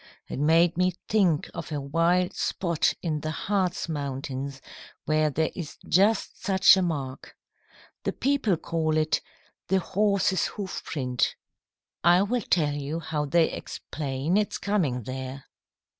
It 0.27 0.39
made 0.39 0.77
me 0.77 0.95
think 1.07 1.51
of 1.53 1.71
a 1.71 1.79
wild 1.79 2.33
spot 2.33 2.91
in 3.03 3.19
the 3.21 3.29
Hartz 3.29 3.87
Mountains 3.87 4.59
where 5.05 5.29
there 5.29 5.51
is 5.55 5.77
just 5.87 6.43
such 6.43 6.75
a 6.75 6.81
mark. 6.81 7.35
The 8.03 8.11
people 8.11 8.57
call 8.57 8.97
it 8.97 9.21
'The 9.67 9.77
Horse's 9.77 10.47
Hoof 10.57 10.83
print.' 10.83 11.35
I 12.03 12.23
will 12.23 12.41
tell 12.41 12.73
you 12.73 12.99
how 12.99 13.25
they 13.25 13.51
explain 13.51 14.37
its 14.37 14.57
coming 14.57 15.03
there. 15.03 15.43